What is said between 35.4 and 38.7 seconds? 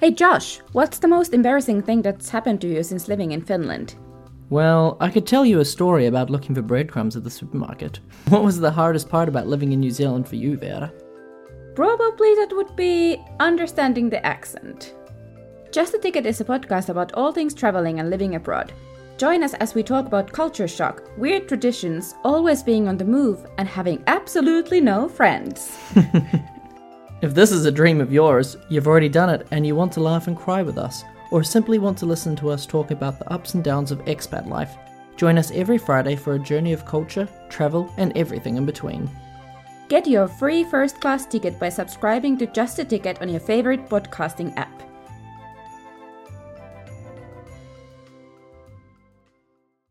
every Friday for a journey of culture, travel, and everything in